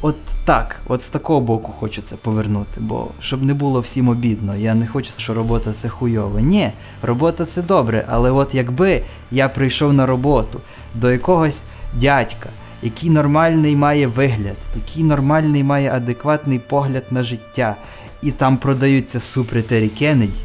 от 0.00 0.16
так, 0.44 0.80
от 0.88 1.02
з 1.02 1.06
такого 1.06 1.40
боку 1.40 1.72
хочу 1.72 2.02
це 2.02 2.16
повернути, 2.16 2.80
бо 2.80 3.08
щоб 3.20 3.42
не 3.42 3.54
було 3.54 3.80
всім 3.80 4.08
обідно, 4.08 4.56
я 4.56 4.74
не 4.74 4.86
хочу, 4.86 5.10
що 5.18 5.34
робота 5.34 5.72
це 5.72 5.88
хуйово. 5.88 6.40
Ні, 6.40 6.72
робота 7.02 7.44
це 7.44 7.62
добре, 7.62 8.04
але 8.08 8.30
от 8.30 8.54
якби 8.54 9.02
я 9.30 9.48
прийшов 9.48 9.92
на 9.92 10.06
роботу 10.06 10.60
до 10.94 11.12
якогось 11.12 11.64
дядька, 11.94 12.48
який 12.82 13.10
нормальний 13.10 13.76
має 13.76 14.06
вигляд, 14.06 14.56
який 14.76 15.04
нормальний 15.04 15.64
має 15.64 15.92
адекватний 15.92 16.58
погляд 16.58 17.04
на 17.10 17.22
життя, 17.22 17.76
і 18.22 18.30
там 18.30 18.56
продаються 18.56 19.20
супретері 19.20 19.88
Кеннеді, 19.88 20.40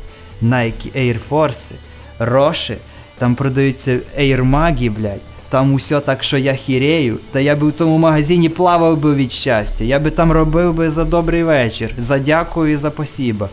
Nike 0.45 0.97
Air 0.97 1.19
Force, 1.29 1.71
Роші, 2.19 2.77
там 3.17 3.35
продаються 3.35 3.99
Air 4.19 4.91
блядь. 4.91 5.21
Там 5.49 5.73
усе 5.73 5.99
так, 5.99 6.23
що 6.23 6.37
я 6.37 6.53
хірею, 6.53 7.19
та 7.31 7.39
я 7.39 7.55
би 7.55 7.67
в 7.67 7.71
тому 7.71 7.97
магазині 7.97 8.49
плавав 8.49 8.97
би 8.97 9.15
від 9.15 9.31
щастя, 9.31 9.83
я 9.83 9.99
би 9.99 10.11
там 10.11 10.31
робив 10.31 10.73
би 10.73 10.89
за 10.89 11.05
добрий 11.05 11.43
вечір, 11.43 11.91
за 11.97 12.19
дякую 12.19 12.73
і 12.73 12.75
за 12.75 12.91
посіба. 12.91 13.49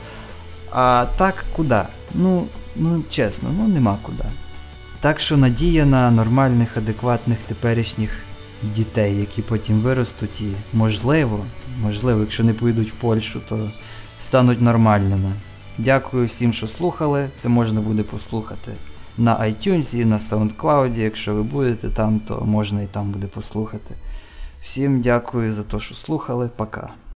А 0.71 1.07
так 1.17 1.45
куди? 1.57 1.81
Ну, 2.15 2.47
ну 2.77 3.03
чесно, 3.11 3.49
ну 3.59 3.69
нема 3.69 3.99
куди. 4.03 4.25
Так 5.01 5.21
що 5.21 5.37
надія 5.37 5.87
на 5.87 6.11
нормальних, 6.11 6.77
адекватних 6.77 7.39
теперішніх 7.39 8.11
дітей, 8.63 9.19
які 9.19 9.43
потім 9.43 9.81
виростуть 9.81 10.41
і 10.41 10.49
можливо, 10.73 11.45
можливо, 11.83 12.21
якщо 12.21 12.45
не 12.45 12.55
поїдуть 12.55 12.91
в 12.91 12.95
Польщу, 12.95 13.41
то 13.49 13.71
стануть 14.21 14.63
нормальними. 14.63 15.33
Дякую 15.79 16.27
всім, 16.27 16.53
що 16.53 16.67
слухали. 16.67 17.31
Це 17.37 17.49
можна 17.49 17.81
буде 17.81 18.03
послухати 18.03 18.73
на 19.19 19.41
iTunes, 19.41 20.01
і 20.01 20.05
на 20.05 20.19
SoundCloud. 20.19 20.99
Якщо 20.99 21.35
ви 21.35 21.43
будете 21.43 21.89
там, 21.89 22.21
то 22.21 22.45
можна 22.45 22.83
і 22.83 22.87
там 22.87 23.11
буде 23.11 23.27
послухати. 23.27 23.95
Всім 24.63 25.01
дякую 25.01 25.53
за 25.53 25.63
те, 25.63 25.81
що 25.81 25.95
слухали. 25.95 26.51
Пока. 26.57 26.89